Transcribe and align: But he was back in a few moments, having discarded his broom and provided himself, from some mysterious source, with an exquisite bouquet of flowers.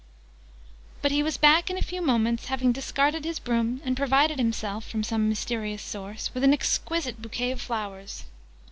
But 1.03 1.11
he 1.11 1.21
was 1.21 1.37
back 1.37 1.69
in 1.69 1.77
a 1.77 1.83
few 1.83 2.01
moments, 2.01 2.45
having 2.47 2.71
discarded 2.71 3.23
his 3.23 3.37
broom 3.37 3.81
and 3.85 3.95
provided 3.95 4.39
himself, 4.39 4.89
from 4.89 5.03
some 5.03 5.29
mysterious 5.29 5.83
source, 5.83 6.33
with 6.33 6.43
an 6.43 6.53
exquisite 6.53 7.21
bouquet 7.21 7.51
of 7.51 7.61
flowers. 7.61 8.23